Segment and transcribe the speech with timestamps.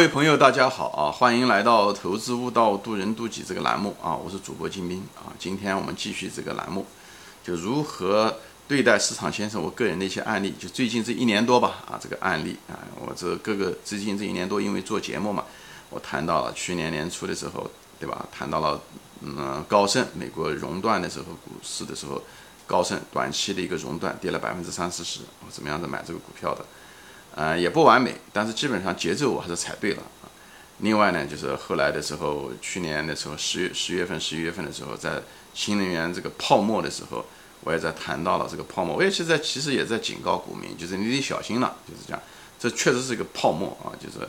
[0.00, 1.12] 各位朋友，大家好啊！
[1.12, 4.16] 欢迎来到《投资悟道，渡人渡己》这个栏目啊！
[4.16, 5.28] 我是主播金兵啊！
[5.38, 6.86] 今天我们继续这个栏目，
[7.44, 8.34] 就如何
[8.66, 15.44] 对待市场先生，我个人的一些案例，就最近这一年多吧啊，这个案例啊，我这各个最近这一年多，因为做节目嘛，
[15.90, 18.26] 我谈到了去年年初的时候，对吧？
[18.32, 18.80] 谈到了
[19.20, 22.22] 嗯，高盛美国熔断的时候，股市的时候，
[22.66, 26.64] 高盛短期的一个熔断，跌了百分之三四十，我怎么样子买这个股票的？
[27.34, 30.28] 呃，也不完美，但是基本上节奏我还是踩对了啊。
[30.78, 35.22] 另外呢，就是后来的时候，去年的时候，十月十月份、十一月份的时候，在
[35.52, 37.24] 新能源这个泡沫的时候，
[37.62, 38.96] 我也在谈到了这个泡沫。
[38.96, 42.22] 我也其实其实也在警告股民，就是你得小心了，就是这样。
[42.58, 44.26] 这确实是个泡沫啊，就是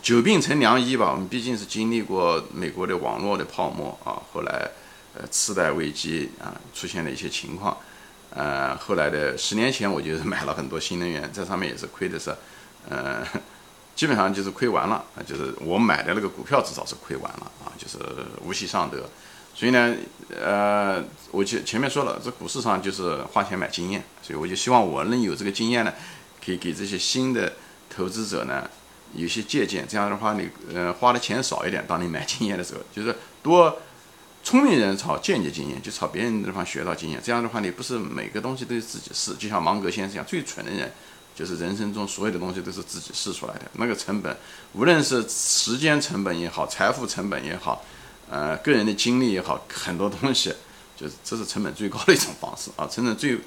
[0.00, 1.10] 久病成良医吧。
[1.10, 4.70] 我们毕竟是经历过美国的网络的泡沫啊，后来
[5.14, 7.76] 呃次贷危机啊出现了一些情况。
[8.32, 12.32] 呃，后来的十年前，我就是买了很多新能源，在上面也是亏的是，
[12.88, 13.26] 呃，
[13.96, 17.98] 基本上就是亏完了啊，就是我买的那个股票至少是亏完了啊，就是
[18.44, 19.02] 无息上得。
[19.52, 19.94] 所以呢，
[20.40, 25.92] 呃，我就前面说了，这股市上就是花钱买经验，所以我就希望我能有这个经验呢，
[26.44, 27.52] 可以给这些新的
[27.94, 28.70] 投资者呢
[29.12, 29.84] 有些借鉴。
[29.88, 33.76] 这样的话，你呃花的钱少一点，当你买经验的时候，就是多。
[34.42, 37.20] 聪明人炒间接经验，就炒别人的地方学到经验。
[37.22, 39.34] 这样的话，你不是每个东西都是自己试。
[39.34, 40.90] 就像芒格先生一样，最蠢的人
[41.34, 43.62] 就是人生中所有的东西都是自己试出来的。
[43.74, 44.34] 那个成本，
[44.72, 47.84] 无论是时间成本也好，财富成本也好，
[48.30, 50.52] 呃，个人的经历也好，很多东西
[50.96, 52.88] 就是这是成本最高的一种方式啊。
[52.90, 53.38] 成本最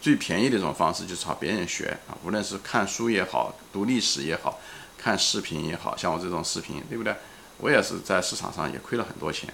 [0.00, 2.16] 最便宜的一种方式就是朝别人学啊。
[2.24, 4.58] 无论是看书也好，读历史也好，
[4.96, 7.14] 看视频也好像我这种视频，对不对？
[7.58, 9.52] 我也是在市场上也亏了很多钱。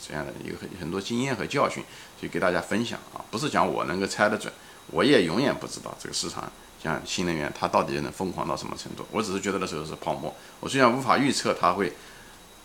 [0.00, 1.82] 这样的有很很多经验和教训，
[2.20, 4.52] 就给大家分享啊，不是讲我能够猜得准，
[4.88, 6.50] 我也永远不知道这个市场
[6.82, 9.06] 像新能源它到底能疯狂到什么程度。
[9.10, 11.92] 我只是觉得那时候是泡沫，我虽然无法预测它会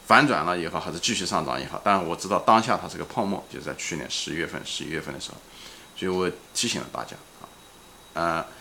[0.06, 5.38] 反转了也好，还是继续上涨也好，但是我知道当下它是个泡沫，就是在去年十一月份、十一月份的时候，
[5.96, 7.16] 所以我提醒了大家
[8.14, 8.61] 啊，嗯。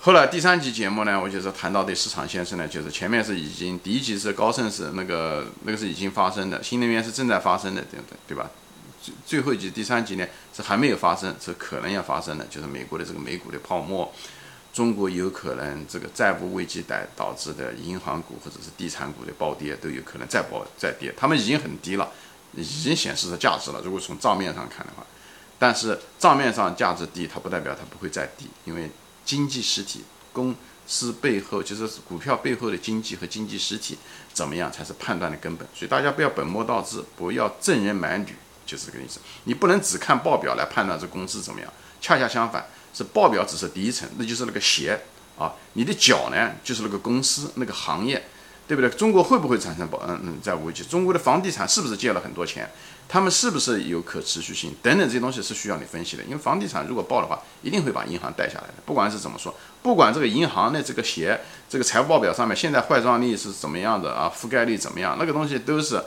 [0.00, 8.16] 后来第三集节目呢，我就是谈到对市场先生呢，就是前面是已经第一集是高盛是那个那个是已经发生的，新能源是正在发生的，对不对？
[8.28, 8.48] 对吧？
[9.02, 14.10] 最最后一集第三集呢是还没有发生，是可能要发生的，就是美国的这个美股的泡沫，
[14.72, 22.08] 中国有可能这个债务危机导导致的银行股或者是地产股的暴跌都有可能再暴再跌，他们已经很低了，
[22.54, 23.80] 已经显示着价值了。
[23.84, 25.04] 如果从账面上看的话，
[25.58, 28.88] 但是账面上价值低，它不代表它不会再低，因为。
[29.28, 30.02] 经济实体
[30.32, 30.54] 公
[30.86, 33.98] 司背后，就是股票背后的经济和经济实体
[34.32, 35.68] 怎么样才是判断的根本。
[35.74, 38.34] 所以大家不要本末倒置，不要正人买履，
[38.64, 39.20] 就是这个意思。
[39.44, 44.98] 你不能只看报表来判断这公司怎么样，恰恰相反，是报表只是第一层，那就是那个鞋
[45.38, 48.26] 啊，你的脚呢就是那个公司那个行业。
[48.68, 48.90] 对不对？
[48.90, 50.84] 中国会不会产生保嗯嗯债务危机？
[50.84, 52.70] 中国的房地产是不是借了很多钱？
[53.08, 54.76] 他们是不是有可持续性？
[54.82, 56.22] 等等这些东西是需要你分析的。
[56.24, 58.74] 因为房地产如果爆的话，一定会把银行带下来的。
[58.84, 61.40] 不管是怎么说，不管这个银行的这个鞋，
[61.70, 64.30] 这个财务报表上面现在坏账率是怎么样的啊？
[64.30, 65.16] 覆盖率怎么样？
[65.18, 66.04] 那个东西都是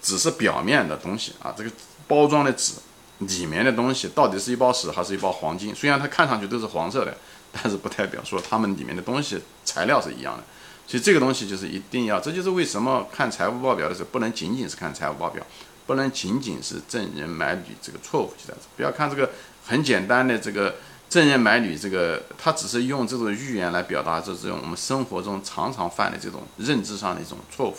[0.00, 1.52] 只是表面的东西啊。
[1.58, 1.70] 这个
[2.06, 2.74] 包装的纸
[3.18, 5.74] 里面的东西到底是一包屎还是一包黄金？
[5.74, 7.16] 虽然它看上去都是黄色的，
[7.50, 10.44] 但是不代表说它们里面的东西材料是一样的。
[10.88, 15.46] 所以这个东西就是一定要，这就是为什么看财务报表的时候不能仅仅是看财务报表，
[15.86, 19.30] 不能仅仅是证人买履这个错误就在这，不要看这个
[19.66, 20.76] 很简单的这个
[21.10, 27.76] 证人买履这个，他只是用这种语言来表达这这种我们生活中常常犯的这种认知上的一种错误，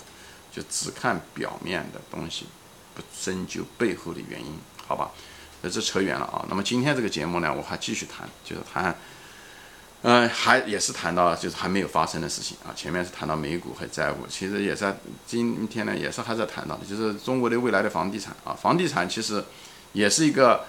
[0.51, 2.45] 就只看表面的东西，
[2.93, 4.53] 不深究背后的原因，
[4.85, 5.09] 好吧？
[5.63, 6.45] 那这扯远了啊。
[6.47, 8.95] 那么今天这个节目呢，我还继续谈，就是谈。
[10.01, 12.71] 嗯，还也是谈到就是还没有发生的事情啊。
[12.73, 18.53] 前面是谈到美股和债务，其实也在今天呢，也是还在谈到的，就是中国的未来的房地产啊。
[18.53, 19.43] 房地产其实
[19.91, 20.63] 也是一个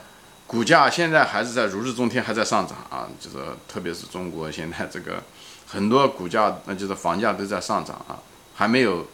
[0.49, 3.07] 股价现在还是在如日中天，还在上涨啊。
[3.21, 3.37] 就是
[3.69, 5.23] 特别是中国现在这个
[5.65, 8.19] 很多股价，那就是房价都在上涨啊，
[8.57, 9.07] 还没有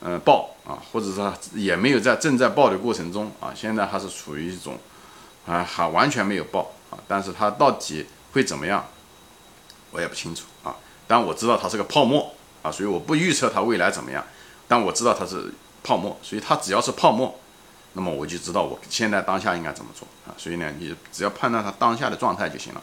[0.00, 3.50] 呃爆啊，或者说也没有在正在爆的过程中啊。
[3.52, 4.78] 现在还是处于一种
[5.46, 8.86] 啊还完全没有爆啊，但是它到底会怎么样？
[9.96, 10.76] 我也不清楚啊，
[11.08, 14.22] 但我知道它是个泡沫啊，所以我不预测它未来怎么样。
[14.68, 15.50] 但我知道它是
[15.82, 17.34] 泡沫，所以它只要是泡沫，
[17.94, 20.36] 那么我就知道我现在当下应该怎么做啊。
[20.36, 22.82] 所以呢，你只要判断它当下的状态就行了。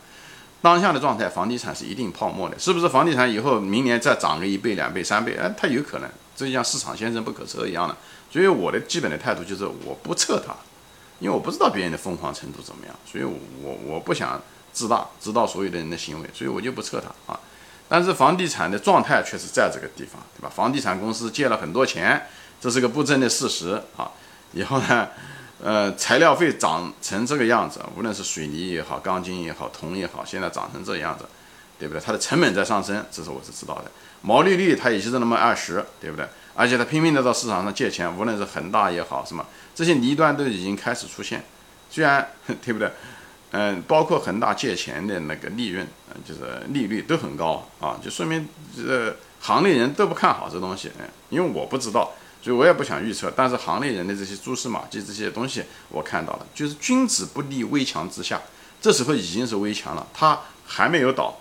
[0.64, 2.90] 当下的状态，房地产是一定泡沫的，是不是？
[2.90, 7.96] 房地产以后明年再涨个一倍、两倍、三倍，哎，它有可能，这就像市场先生不可测一样的。
[8.32, 10.56] 所以我的基本的态度就是我不测它，
[11.20, 14.42] 因为我不知道别人的疯狂程度怎么样，所以我我不想。
[14.74, 17.40] 自大，知道所有的人的行为，所以我就不测它啊。
[17.88, 20.50] 但是房地产的状态确实在这个地方，对吧？
[20.50, 22.28] 房地产公司借了很多钱，
[22.60, 24.10] 这是个不争的事实啊。
[24.54, 25.10] 以后呢，
[25.62, 31.26] 呃，材料费涨成这个样子，无论是水泥也好，钢筋也好，铜也好，现在涨成这样子，
[31.78, 32.02] 对不对？
[32.04, 33.92] 它的成本在上升，这是我是知道的。
[34.22, 36.26] 毛利率它也就是那么二十，对不对？
[36.56, 39.46] 而且它拼命的到市场上借钱，无论是恒大也好，什么
[39.76, 41.44] 这些泥端都已经开始出现。
[41.92, 42.28] 虽然
[42.64, 42.92] 对不对？
[43.56, 50.90] 嗯，包括恒大借钱的那个利润，嗯，就是利率都很高啊，就说明这行内人都不看好这东西。
[51.00, 52.12] 嗯，因为我不知道，
[52.42, 53.32] 所以我也不想预测。
[53.36, 58.42] 但是行内人的这些蛛丝马迹这些东西我看到了，就是君子不立危墙之下。
[58.82, 61.38] 这时候已经是危墙了，他还没有倒，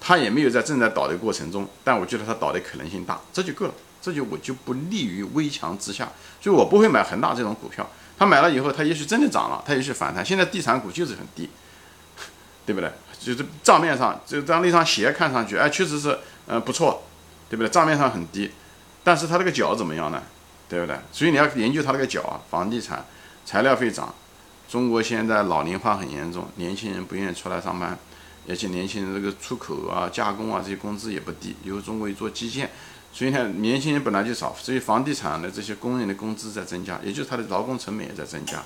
[0.00, 3.74] 他也没有在正在倒的过程中，但我觉得他倒的可能性大，这就够了。
[4.00, 6.08] 这就我就不利于危墙之下，
[6.40, 7.88] 所以我不会买恒大这种股票。
[8.18, 10.24] 他买了以后，他也许真的涨了，他也许反弹。
[10.24, 11.48] 现在地产股就是很低，
[12.66, 12.90] 对不对？
[13.20, 17.04] 就是账面上，就当那双鞋看上去，哎，确实是，呃，不错，
[17.48, 17.68] 对不对？
[17.68, 18.50] 账面上很低，
[19.04, 20.22] 但是它那个脚怎么样呢？
[20.68, 20.96] 对不对？
[21.12, 22.40] 所以你要研究它那个脚啊。
[22.50, 23.04] 房地产
[23.44, 24.14] 材料费涨，
[24.68, 27.98] 中国现在老龄化很严重，年轻人不愿意出来上班，
[28.48, 32.70] 而且年轻人这个出口啊、加工啊这些工资也不低，因为中国做基建。
[33.18, 38.62] 所以呢，年轻人本来就少，所以房地产的这些工人的工资在增加，也就是他的劳工成本也在增加。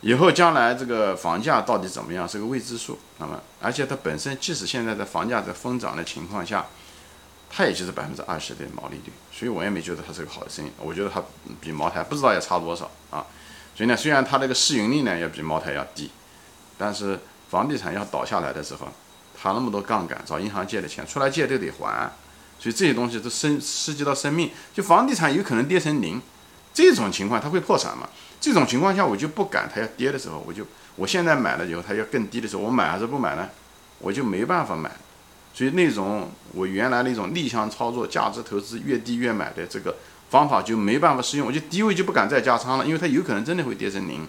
[0.00, 3.00] 以后将来这个房价到底怎么样是个未知数。
[3.18, 6.66] 那么，而且它本身即使现在的房价在疯涨的情况下，
[7.50, 10.70] 它也就是百分之二十的毛利率，所以我也没觉得它是个好的生意。
[10.78, 11.20] 我觉得它
[11.60, 13.26] 比茅台不知道要差多少啊。
[13.74, 16.12] 所以呢，虽然它这个市盈率呢要比茅台要低，
[16.78, 17.18] 但是
[17.50, 18.86] 房地产要倒下来的时候，
[19.36, 22.08] 它那么多杠杆，找银行借的钱出来借都得还。
[22.58, 26.20] 所以这些东西都生涉及到生命，就房地产有可能跌成零，
[26.74, 28.08] 这种情况它会破产嘛？
[28.40, 30.66] 这种情况下我就不敢，它要跌的时候，我就
[30.96, 33.48] 我现在买了以后，它要更低的时候，我买还是不买呢？
[34.00, 34.90] 我就没办法买。
[35.54, 39.96] 所以那种我原来那种逆向操作、价值投资越低越买的这个
[40.30, 44.26] 方法就没办法适用，我就低位就不敢再加仓了，因为它有可能真的会跌成零，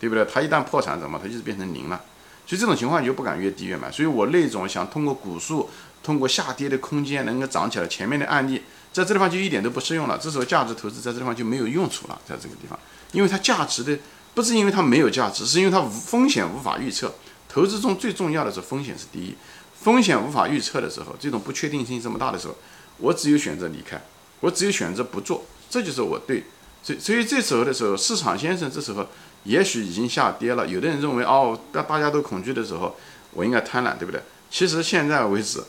[0.00, 0.24] 对不对？
[0.24, 1.18] 它一旦破产怎么？
[1.22, 2.00] 它就是变成零了。
[2.46, 3.90] 所以这种情况你就不敢越低越买。
[3.90, 5.70] 所以我那种想通过股数。
[6.02, 8.62] 通过下跌的空间能够涨起来，前面的案例
[8.92, 10.18] 在这地方就一点都不适用了。
[10.18, 12.78] 这时候价值投资在这地方就没有用处了，在这个地方，
[13.12, 13.96] 因为它价值的
[14.34, 17.14] 不是因为它没有价值，是因为它无风险无法预测。
[17.48, 19.34] 投资中最重要的是风险是第一，
[19.78, 22.56] 风险无法预测的时候，这种不确定性这么大的时候，
[22.98, 24.02] 我只有选择离开，
[24.40, 26.44] 我只有选择不做，这就是我对。
[26.82, 29.06] 所以所以这时候的时候，市场先生这时候
[29.44, 30.66] 也许已经下跌了。
[30.66, 32.96] 有的人认为哦，当大家都恐惧的时候，
[33.32, 34.20] 我应该贪婪，对不对？
[34.50, 35.62] 其实现在为止。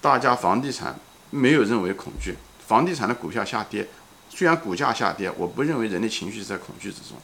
[0.00, 0.98] 大家房地产
[1.30, 2.36] 没有认为恐惧，
[2.66, 3.88] 房地产的股票下跌，
[4.28, 7.16] 虽然股价下跌，我不认为人的情绪是在恐惧之中。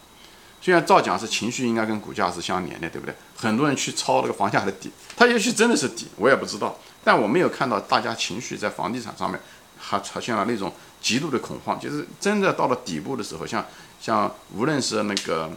[0.61, 3.15] 虽然照讲是情绪应该跟股价是相连的，对不对？
[3.37, 6.79] 很多人去抄那个房价的底，它也许真的是底，我也不知道。
[7.05, 9.39] 但我没有看到大家情绪在房地产上面
[9.79, 10.73] 还出现了那种
[11.03, 13.63] 极度的恐慌，就是真的到了底部的时候，像
[14.01, 15.51] 像无论是那个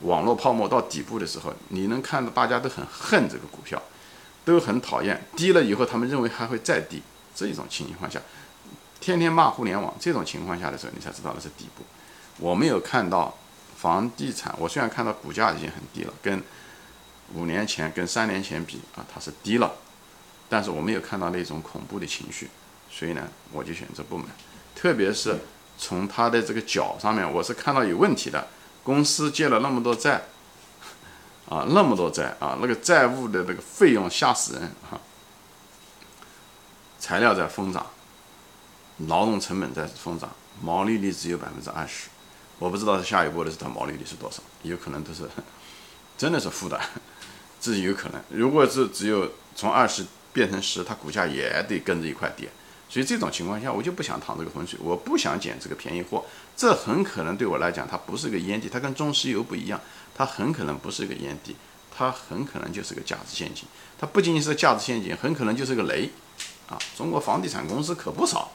[0.00, 3.80] 网络泡沫到底部的时候，你能看到大家都很恨这个股票。
[4.44, 7.02] 都很讨厌，低了以后他们认为还会再低，
[7.34, 8.20] 这一种情况下，
[9.00, 11.84] 天天骂互联网，这种情况下的时候，你才知道那是底部。
[12.38, 13.36] 我没有看到
[13.76, 16.42] 房地产，我虽然看到股价已经很低了，跟
[17.34, 19.72] 五年前、跟三年前比啊，它是低了，
[20.48, 22.48] 但是我没有看到那种恐怖的情绪，
[22.90, 24.24] 所以呢，我就选择不买。
[24.74, 25.38] 特别是
[25.78, 28.48] 从它的这个脚上面，我是看到有问题的，
[28.82, 30.22] 公司借了那么多债。
[31.52, 34.96] 啊，那么多债啊，那个债务的那个费用吓死人啊！
[36.98, 37.84] 材料在疯涨，
[39.08, 40.30] 劳动成本在疯涨，
[40.62, 42.08] 毛利率只有百分之二十，
[42.58, 45.28] 我不知道下一步的是它毛利率是多少，有可能都是
[46.16, 46.80] 真的是负的，
[47.60, 48.22] 这是有可能。
[48.30, 52.48] 如果是只有从二十变成十，它股价也得跟着一块跌。
[52.92, 56.22] 所以这种情况下，我就不想趟这个浑水，我不想捡这个便宜货。
[56.54, 59.80] 这很可能对我来讲，它不是个烟蒂，它跟中石油不一样，
[60.14, 61.56] 它很可能不是个烟蒂，
[61.90, 63.64] 它很可能就是个价值陷阱。
[63.98, 66.10] 它不仅仅是价值陷阱，很可能就是个雷。
[66.68, 68.52] 啊，中国房地产公司可不少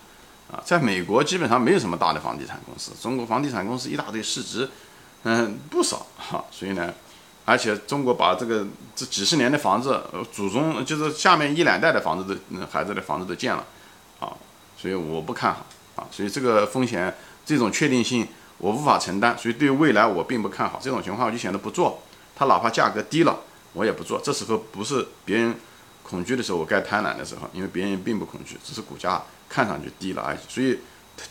[0.52, 4.70] 啊，在美国基本上没有什么大的房地产公司，中国房地产公司一大堆，市值
[5.24, 6.46] 嗯不少哈。
[6.52, 6.94] 所以呢，
[7.44, 10.00] 而且中国把这个这几十年的房子，
[10.32, 13.66] 祖宗就是下面一两代的房子都孩子的房子都建了。
[14.20, 14.34] 啊，
[14.78, 20.80] 所以我不看好啊，所以这个风险这种确定性我无法承担，所以对未来我并不看好。
[20.82, 22.02] 这种情况我就选择不做，
[22.36, 23.40] 它哪怕价格低了，
[23.74, 24.20] 我也不做。
[24.20, 25.56] 这时候不是别人
[26.04, 30.38] 恐惧的时候，我该贪婪的时候，因为别人并不恐惧，只是股价看上去低了而已。
[30.50, 30.80] 所以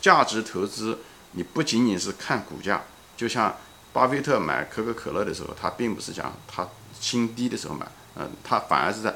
[0.01, 0.99] 价值投资
[1.31, 2.83] 你不仅仅是看股价，
[3.15, 3.55] 就像
[3.91, 6.67] 巴菲特买可口可乐的时候，他并不是讲他
[6.99, 9.13] 新低的时候买，嗯，他反而是在。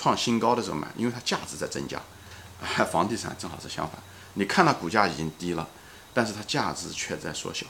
[0.00, 2.00] 创新高的时候买，因为它价值在增加。
[2.84, 3.96] 房地产正好是相反，
[4.34, 5.66] 你看它股价已经低了，
[6.12, 7.66] 但是它价值却在缩小。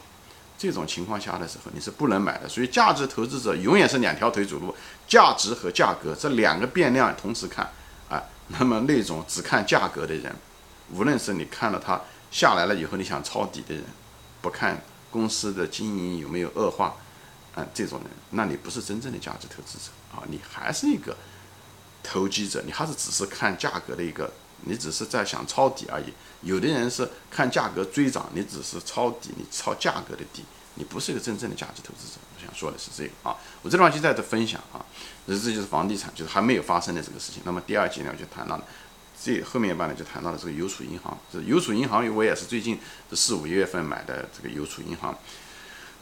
[0.56, 2.48] 这种情况下的时候，你是不能买的。
[2.48, 4.74] 所以价值投资者永远是两条腿走路，
[5.06, 7.70] 价值和价格这两个变量同时看
[8.08, 8.20] 啊。
[8.48, 10.34] 那么那种只看价格的人，
[10.92, 13.84] 无论是你看了它下来了以后你想抄底的人，
[14.40, 16.96] 不看公司的经营有没有恶化，
[17.54, 21.16] 啊，这种人，那你不是真正的价值投资者啊，你还是一个
[22.02, 24.32] 投机者，你还是只是看价格的一个。
[24.62, 26.12] 你只是在想抄底而已。
[26.42, 32.18] 有的人是看价格追涨，你只是抄底，你抄价格的底，你不是一个真正的价值投资者。
[32.36, 34.84] 我想说的是这个啊，我这地方就在这分享啊，
[35.26, 37.42] 这这就是房地产，就是还没有发生的这个事情。
[37.44, 38.64] 那么第二节呢，就谈到了
[39.20, 41.18] 这后面一半呢，就谈到了这个邮储银行。
[41.32, 42.78] 这邮储银行，我也是最近
[43.12, 45.16] 四五月份买的这个邮储银行。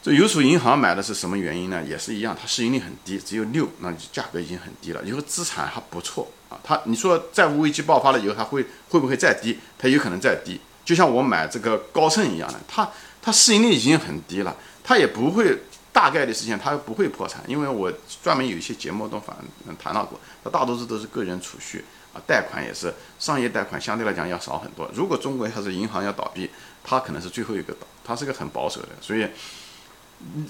[0.07, 1.83] 这邮储银行买的是什么原因呢？
[1.83, 6.57] 也是一样，它市盈率很低，只有六，那价格已经很低了，以后资产还不错啊。
[6.63, 9.59] 它你说债务危机爆发了以后，它会会不会再低？
[9.77, 10.61] 它有可能再低。
[10.85, 12.89] 就像我买这个高盛一样的，它
[13.21, 17.43] 它市盈率已经很低了，它也不会大概率事件，它不会破产。
[17.45, 17.91] 因为我
[18.23, 19.35] 专门有一些节目都反
[19.77, 21.83] 谈到过，它大多数都是个人储蓄
[22.13, 24.89] 啊，贷款也是商业贷款，相对来讲要少很多。
[24.93, 26.49] 如果中国要是银行要倒闭，
[26.81, 29.27] 它可能是最后一个倒，它是个很保守的，所以。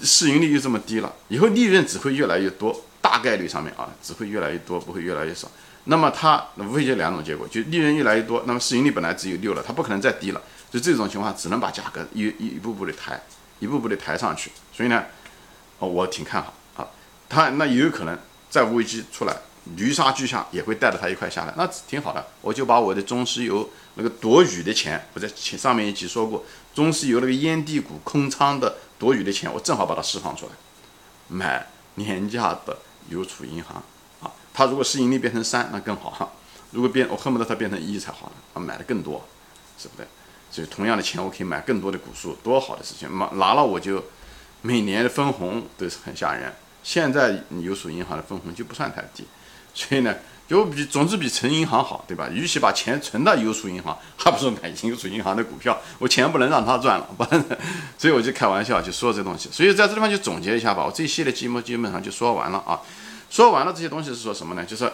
[0.02, 5.50] 市盈率就这么低了，以后利润只会越来越多，大概率上面啊，只会越来越多，不会越来越少。
[5.84, 10.42] 那么它无非就两种结果，就利润越来越多，那么市盈率本来只有六了，它不可能再低了。
[10.70, 13.18] 就这种情况，只能把价格一一一步步的抬，
[13.58, 14.50] 一步步的抬上去。
[14.74, 15.04] 所以呢，
[15.78, 16.86] 哦，我挺看好啊。
[17.28, 18.18] 它那也有可能
[18.50, 19.34] 债务危机出来，
[19.76, 22.26] 泥沙巨下也会带着它一块下来，那挺好的。
[22.42, 26.44] 我就把我的中石油那个躲雨的钱，我在前上面一集说过，
[26.74, 28.76] 中石油那个烟蒂股空仓的。
[28.98, 30.52] 多余的钱，我正好把它释放出来，
[31.28, 32.76] 买廉价的
[33.08, 33.82] 邮储银行
[34.20, 34.32] 啊。
[34.52, 36.30] 它如果市盈率变成三，那更好哈。
[36.72, 38.32] 如果变，我恨不得它变成一才好呢。
[38.54, 39.24] 啊，买的更多，
[39.78, 40.06] 是不对？
[40.50, 43.08] 所以同样的钱，我可以买更多的股数，多好的事情！
[43.18, 44.04] 拿拿了我就
[44.62, 46.52] 每年的分红都是很吓人。
[46.82, 49.24] 现在邮储银行的分红就不算太低，
[49.74, 50.14] 所以呢。
[50.48, 52.26] 就比总之比存银行好，对吧？
[52.32, 55.78] 与其把钱存到邮储银行， 还不如买邮储银行的股票。
[55.98, 57.44] 我钱不能让他赚了，不然，
[57.98, 59.50] 所以我就开玩笑就说这东西。
[59.52, 60.84] 所以在这地方就总结一下吧。
[60.86, 62.80] 我这一系列节目基本上就说完了啊。
[63.28, 64.64] 说完了这些东西是说什么呢？
[64.64, 64.90] 就是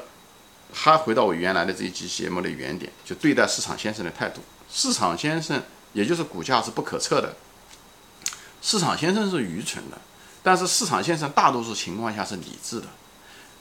[0.73, 4.40] 还回到我原来的这一期节目的原点，就对待市场先生的态度。
[4.68, 7.37] 市场先生也就是股价是不可测的，
[8.61, 9.96] 市场先生是愚蠢的，
[10.42, 12.88] 但是市场先生大多数情况下是理智的。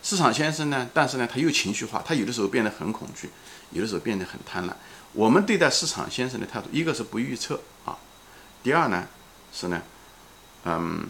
[0.04, 0.90] 市场先生呢？
[0.94, 3.30] 但是呢，他又情绪化，他有的时候变得很恐惧，
[3.72, 4.74] 有的时候变得很贪婪。
[5.14, 7.98] 我们对待市场先生的态度，一个是不预测啊，
[8.62, 9.08] 第二呢
[9.54, 9.82] 是呢，
[10.66, 11.08] 嗯，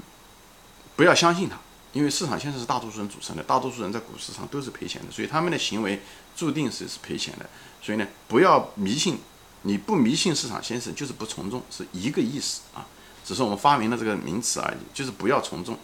[0.96, 1.58] 不要相信他，
[1.92, 6.00] 因为市场先生是大多数人组成的，大多数人在股市上都是赔钱的，所以他们的行为
[6.36, 7.50] 注定是是赔钱的。
[7.82, 9.18] 所以呢，不要迷信，
[9.64, 12.86] 你不迷信市场先生就是不从众，是一个意思啊，
[13.26, 15.80] 只是我们发明了这个名词而已，就是不要从众。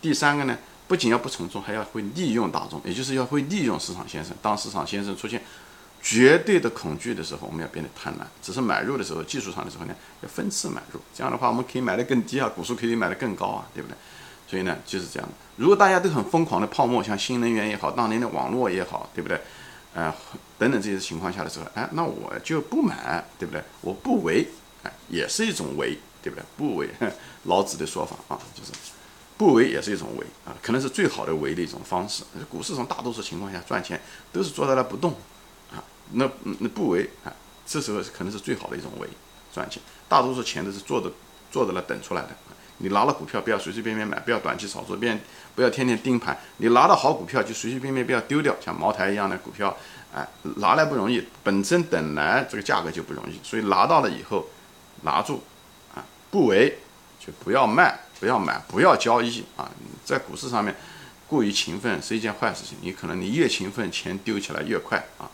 [0.00, 0.58] 第三个呢？
[0.88, 4.34] 不仅要不从众，还要会利用大众，也就是要会利用市场先生。
[4.42, 5.42] 当市场先生出现
[6.00, 8.22] 绝对的恐惧的时候，我们要变得贪婪。
[8.42, 11.00] 只是买入的时候，技术上的时候呢，要分次买入。
[11.14, 13.94] 这样的话，我们可以买得更低啊，股数可以买得更高啊，对不对？
[14.48, 15.34] 所以呢，就是这样的。
[15.56, 19.38] 如果大家都很疯狂的泡沫，像新能源也好，当年的网络也好，对不对？
[19.94, 20.14] 呃，
[20.56, 23.62] 等等这些情况下的时候，哎，那我就不买，对不对？
[23.82, 24.48] 我不为，
[24.84, 26.44] 哎，也是一种为，对不对？
[26.56, 26.88] 不为，
[27.44, 28.72] 老子的说法啊，就是。
[29.38, 32.24] 不为也是一种为啊，可能是最好的为的一种方式。
[32.50, 33.98] 股市上大多数情况下赚钱
[34.32, 35.12] 都是坐在那不动
[35.72, 35.78] 啊，
[36.12, 37.32] 那那不为啊，
[37.64, 39.08] 这时候可能是最好的一种为
[39.54, 39.80] 赚钱。
[40.08, 41.10] 大多数钱都是坐着
[41.52, 42.28] 坐着那等出来的。
[42.80, 45.16] 你拿了股票不要随随便便买，不要短期炒作，别
[45.54, 46.38] 不要天天盯盘。
[46.58, 49.76] 你拿到好股票就随随便便不要丢掉，像茅台一样的股票，
[50.14, 50.26] 哎，
[50.58, 54.46] 拿来不容易，本身等来这个价格就不容易，所以拿到了以后
[55.02, 55.42] 拿住
[55.94, 56.78] 啊，不为
[57.18, 57.98] 就不要卖。
[58.20, 59.70] 不要买，不要交易啊！
[60.04, 60.74] 在股市上面
[61.26, 62.76] 过于勤奋是一件坏事情。
[62.80, 65.30] 你可能你越勤奋，钱丢起来越快啊！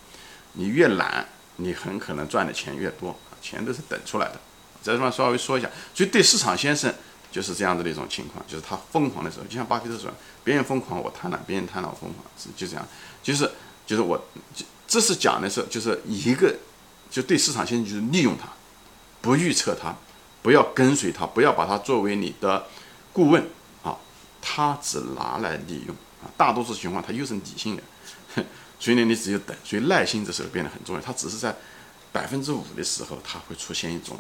[0.53, 1.27] 你越懒，
[1.57, 3.17] 你很可能赚的钱越多。
[3.41, 4.41] 钱都是等出来的。
[4.83, 6.93] 在这地方稍微说一下，所以对市场先生
[7.31, 10.11] 就是这样子的一种情况，就是他疯狂的时候，就像巴菲特说
[10.45, 12.87] ：“别人疯狂我贪婪，别人贪婪我疯狂。”是就这样，
[13.23, 13.51] 就是
[13.87, 14.23] 就是我，
[14.87, 16.55] 这是讲的是就是一个，
[17.11, 18.49] 就对市场先生就是利用他，
[19.21, 19.95] 不预测他。
[20.45, 22.67] 不要跟随他，不要把他作为你的
[23.15, 23.43] 顾问
[23.83, 23.97] 啊，
[24.43, 26.29] 他只拿来利用啊。
[26.37, 27.83] 大多数情况他又是理性的，
[28.79, 29.57] 所以呢，你只有等。
[29.65, 31.01] 所以耐心这时候变得很重要。
[31.01, 31.57] 他只是在
[32.13, 34.19] 百分之五的时候，他会出现一种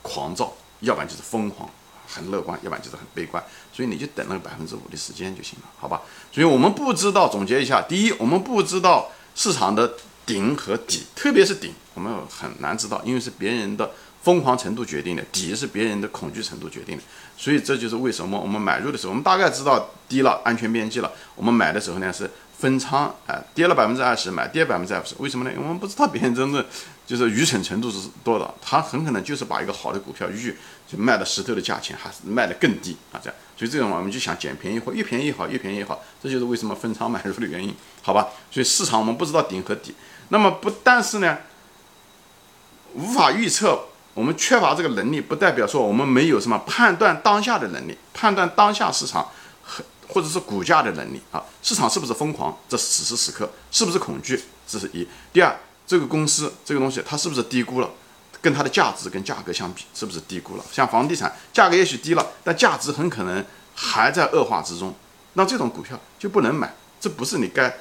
[0.00, 1.68] 狂躁，要不然就是疯狂，
[2.08, 3.44] 很乐观，要不然就是很悲观。
[3.70, 6.00] 所以你就等那个百分之五的时间就行了，好吧？
[6.32, 9.92] 所以我们不知道，总结一下：第一，我们不知道市场的
[10.24, 13.90] 顶和底，特别是顶，我们很难知道，因为是别人的
[14.28, 17.02] 疯狂程度决定的，底是别人的恐惧程度决定的。
[17.34, 25.50] 所以这就是为什么我们买入的时候，我们大概知道低了，安全边际了，我们买的时候呢是分仓，哎，跌了百分之二十买，跌百分之二十，为什么呢？
[25.50, 26.62] 因为我们不知道别人真正
[27.06, 30.54] 就是愚蠢程度是多少，他很可能就是把一个好的股票预
[30.86, 38.28] 就卖的石头的价钱，还是卖的更低啊，这样，所以这种我们就想捡便宜货，越便宜越好，越便宜越好，这就是为什么分仓买入的原因，好吧？
[38.50, 39.94] 所以市场我们不知道顶和底，
[40.28, 41.38] 那么不但是呢，
[42.92, 43.87] 无法预测。
[44.18, 49.28] 我们缺乏这个能力，不代表说我们没有什么判断当下的能力，判断当下市场
[49.62, 51.40] 和或者是股价的能力啊。
[51.62, 52.58] 市场是不是疯狂？
[52.68, 54.42] 这此时此刻是不是恐惧？
[54.66, 55.06] 这是一。
[55.32, 55.56] 第二，
[55.86, 57.88] 这个公司这个东西它是不是低估了？
[58.42, 60.64] 跟它的价值跟价格相比，是不是低估了？
[60.72, 63.44] 像房地产价格也许低了，但价值很可能
[63.76, 64.92] 还在恶化之中。
[65.34, 67.72] 那这种股票就不能买，这不是你该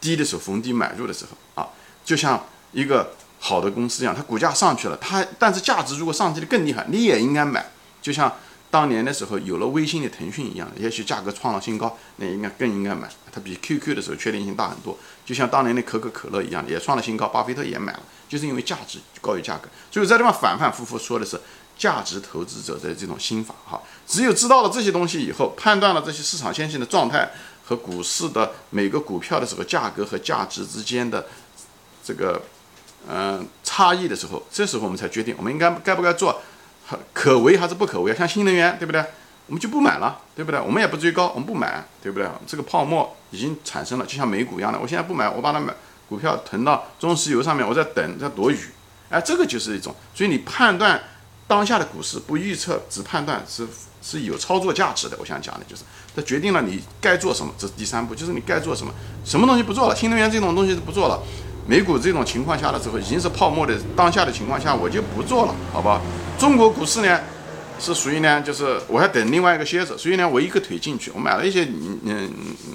[0.00, 1.68] 低的时候逢低买入的时候啊。
[2.02, 3.12] 就像一个。
[3.44, 7.72] 好的公司一样，它股价上去了，它但是价值如果上去的更厉害，你也应该买。
[8.00, 8.32] 就像
[8.70, 13.08] 当年的时候有了微信的腾讯一样，也许价格创了新高，那应该更应该买。
[13.32, 14.96] 它比 QQ 的时候确定性大很多。
[15.26, 19.68] 就像当年的可口可乐一样，也创了新高，巴菲特也买了，就是因为价值高于价格。
[19.90, 21.40] 所以在地方反反复复说的是
[21.76, 23.82] 价值投资者的这种心法哈。
[24.06, 27.32] 只有知道了这些东西以后，判断了这些市场先行的状态
[27.64, 31.26] 和股市的每个股票的时候价格和价值之间的
[32.04, 32.40] 这个。
[33.08, 36.40] 嗯，差异的时候，这时候我们才决定我们应该该不该做，
[37.12, 38.14] 可为还是不可为？
[38.14, 39.04] 像新能源，对不对？
[39.48, 40.60] 我们就不买了，对不对？
[40.60, 42.28] 我们也不追高，我们不买，对不对？
[42.46, 45.74] 这个泡沫已经产生了，就像美股一样的，我现在不买，我把它买
[46.08, 48.58] 股票囤到中石油上面，我在等，在躲雨。
[49.10, 50.98] 哎，这个就是一种，所以你判断
[51.46, 53.66] 当下的股市不预测，只判断是
[54.00, 55.16] 是有操作价值的。
[55.18, 55.82] 我想讲的就是，
[56.14, 58.94] 它决定了你该做什么，这是第三步，就是你该做什么，
[59.24, 61.20] 什么东西不做了，新能源这种东西不做了。
[61.66, 66.00] 美股这种情况下的时候，已经是泡沫的当下的情况下，我就不做了，好吧？
[66.38, 67.20] 中国股市呢，
[67.78, 72.30] 是属于呢，就是我还等另外一个蝎子，所以呢，我一个腿进去，我买了一些嗯嗯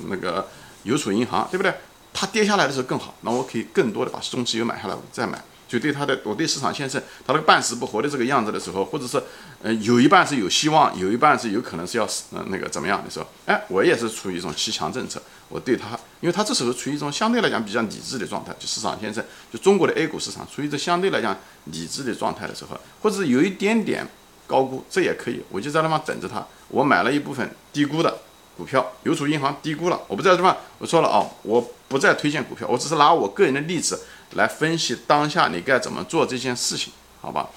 [0.09, 0.47] 那个
[0.83, 1.73] 邮储银行，对不对？
[2.13, 5.39] 它跌下来的时候更好，那我可以更多的把中石油买下来再买。
[5.67, 9.21] 就对它的，我对市场先生他那个半死不活的这个样子的时候，或者是，
[9.61, 24.07] 呃，有一半是有希望，有一半是有可能是要死，呃，那个怎么样的时候，哎，我也是处于一种骑强政策，我对它，因为它这时候处于一种相对来讲比较理智的状态，就市场先生，就中国的 A 股市场处于这相对来讲理智的状态的时候，或者有一点点
[24.47, 28.19] 高估，这也可以，我就在那方等着它，我买了一部分低估的
[28.55, 33.99] 股票，邮储银行低估了，我不在这方，我说了哦，我不再推荐股票，我只是拿我个人的例子。
[34.33, 37.49] 来分析当下你该怎么做这件事情，好吧？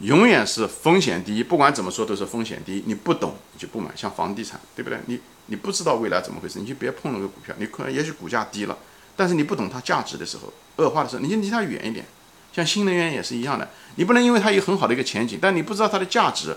[0.00, 2.82] 永远是风险第一，不管怎么说都是风险第一。
[2.86, 4.98] 你不懂你就不买，像房地产，对不对？
[5.06, 7.54] 你你不知道未来怎么回事，你就别碰那个股票。
[7.58, 8.76] 你可能也许股价低了，
[9.16, 12.04] 但是你不懂它价值的时候，恶化的时候，你就离它远一点。
[12.52, 16.54] 像新能源也是一样的，你不能因为它有很好的一个前景，但你不知道它的价值，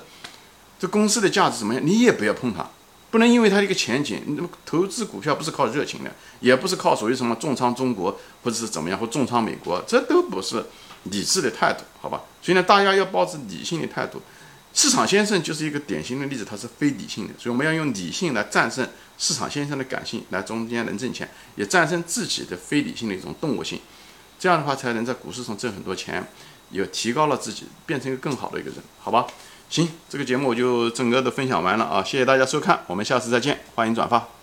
[0.78, 2.70] 这公司的价值怎么样，你也不要碰它。
[3.12, 10.63] 不能因为它的一个前景，那么投资股票不是靠热情的，也不是靠所谓什么重仓中国或者是怎么样或重仓美国，这都不是
[11.06, 12.22] 理智的态度，好吧？
[12.41, 14.22] 所以呢，大家要保持理性的态度。
[14.72, 23.82] 市场先生就是一个典型的例子，他是非理性的，所以我们要用理性来战胜市场先生的感性，来中间能挣钱，也战胜自己的非理性的一种动物性，
[24.38, 26.24] 这样的话才能在股市上挣很多钱，
[26.69, 29.26] 也提高了自己，变成一个更好的一个人，好吧？
[29.70, 32.04] 行，这个节目我就整个的分享完了啊！
[32.04, 34.38] 谢谢大家收看，我们下次再见，欢迎转发。